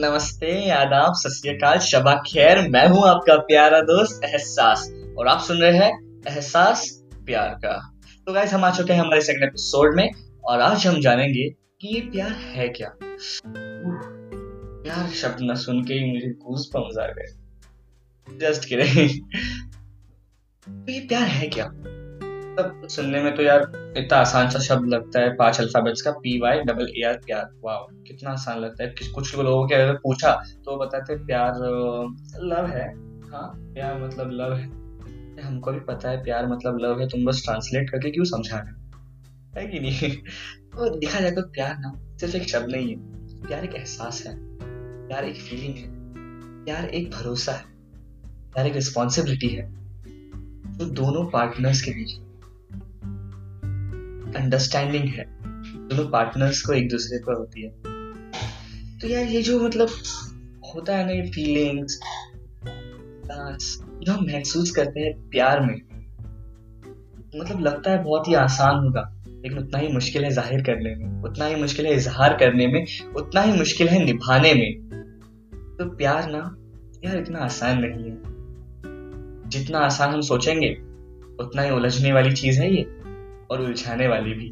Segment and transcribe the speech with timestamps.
[0.00, 5.58] नमस्ते, आदाब, सत श्रीकाल शबा खैर। मैं हूँ आपका प्यारा दोस्त एहसास, और आप सुन
[5.58, 7.94] रहे हैं एहसास प्यार का।
[8.26, 10.10] तो गाइस हम आ चुके हैं हमारे सेकंड एपिसोड में,
[10.44, 11.48] और आज हम जानेंगे
[11.80, 12.92] कि ये प्यार है क्या।
[14.84, 17.26] प्यार शब्द न सुन के ही मुझे गूज पम्स आ गए।
[18.38, 19.08] जस्ट किडिंग
[20.86, 21.64] तो ये प्यार है क्या?
[22.58, 26.40] मतलब सुनने में तो यार इतना आसान सा शब्द लगता है, पाँच अल्फाबेट्स का, P
[26.40, 29.94] Y, double A R, प्यार। वाह कितना आसान लगता है। किस, कुछ लोगों के अगर
[29.94, 30.32] पूछा
[30.64, 31.52] तो बताते प्यार
[32.42, 32.88] लव है।
[33.30, 34.66] हाँ प्यार मतलब लव है।
[35.42, 38.70] हमको भी पता है, प्यार मतलब लव है। तुम बस ट्रांसलेट करके क्यों समझा रहे
[39.60, 39.72] है?
[39.72, 40.16] कि नहीं?
[40.76, 42.96] तो देखा जाए तो प्यार ना, सिर्फ़ एक शब्द नहीं है।
[43.42, 44.36] प्यार एक एहसास है।
[45.08, 45.86] प्यार एक फीलिंग है।
[46.64, 47.64] प्यार एक भरोसा है।
[48.26, 52.27] प्यार एक रिस्पॉन्सिबिलिटी है। जो तो दोनों पार्टनर्स के बीच
[54.36, 55.24] अंडरस्टैंडिंग है।
[55.88, 57.70] दोनों पार्टनर्स को एक दूसरे पर होती है।
[58.98, 59.88] तो यार, ये जो मतलब
[60.66, 62.00] होता है ना ये फीलिंग्स
[63.30, 65.74] जो हम महसूस करते हैं प्यार में
[67.36, 71.22] मतलब लगता है बहुत ही आसान होगा, लेकिन उतना ही मुश्किल है ज़ाहिर करने में,
[71.22, 72.84] उतना ही मुश्किल है इजहार करने में,
[73.16, 74.72] उतना ही मुश्किल है निभाने में।
[75.78, 76.38] तो प्यार ना,
[77.04, 78.16] यार इतना आसान नहीं है।
[79.50, 80.70] जितना आसान हम सोचेंगे,
[81.40, 82.82] उतना ही उलझने वाली चीज़ है ये।
[83.50, 84.48] और उलझाने वाली भी।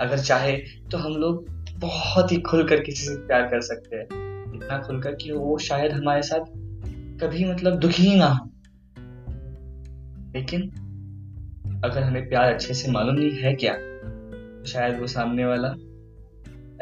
[0.00, 4.04] अगर चाहे तो हम लोग बहुत ही खुलकर किसी से प्यार कर सकते हैं।
[4.56, 6.40] इतना खुलकर कि वो शायद हमारे साथ
[7.20, 8.50] कभी मतलब दुखी ना हो।
[10.36, 10.62] लेकिन
[11.84, 15.68] अगर हमें प्यार अच्छे से मालूम नहीं है क्या तो शायद वो सामने वाला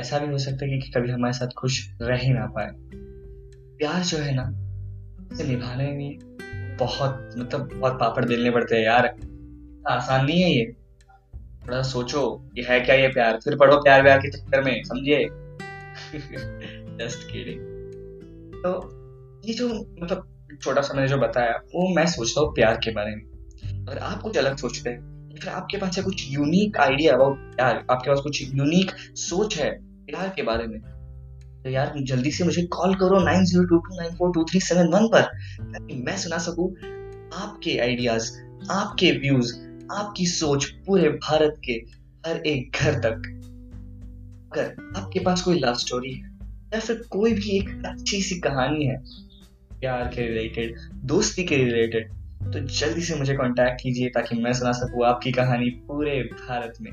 [0.00, 2.70] ऐसा भी हो सकता है कि कभी हमारे साथ खुश रह ही ना पाए।
[3.78, 4.44] प्यार जो है ना
[5.32, 6.18] उसे निभाने में
[6.80, 9.16] बहुत मतलब बहुत पापड़ बेलने पड़ते हैं यार।
[9.88, 10.64] आसान नहीं है ये।
[11.66, 12.22] थोड़ा सोचो
[12.58, 13.38] ये है क्या ये प्यार?
[13.44, 15.26] फिर पढ़ो प्यार व्यार के चक्कर में समझिए
[16.98, 17.60] जस्ट किडिंग
[18.62, 18.72] तो
[19.44, 19.68] ये जो
[20.02, 23.22] मतलब छोटा सा मैंने जो बताया, वो मैं सोच रहा हूँ प्यार के बारे में।
[23.80, 27.84] अगर आप कुछ अलग सोचते हैं फिर आपके पास है कुछ यूनिक आइडिया अबाउट प्यार
[27.90, 29.70] आपके पास कुछ यूनिक सोच है
[30.06, 30.80] प्यार के बारे में
[31.62, 34.60] तो यार जल्दी से मुझे कॉल करो nine zero two two nine four two three
[34.60, 36.68] seven one पर, ताकि मैं सुना सकूँ
[37.36, 38.30] आपके आइडियाज़
[38.70, 39.52] आपके व्यूज़
[39.92, 41.72] आपकी सोच पूरे भारत के
[42.26, 43.32] हर एक घर तक।
[44.52, 46.38] अगर आपके पास कोई लव स्टोरी है,
[46.74, 48.96] या फिर कोई भी एक अच्छी सी कहानी है,
[49.80, 52.10] प्यार के रिलेटेड दोस्ती के रिलेटेड
[52.46, 56.92] तो जल्दी से मुझे कांटेक्ट कीजिए ताकि मैं सुना सकूँ आपकी कहानी पूरे भारत में।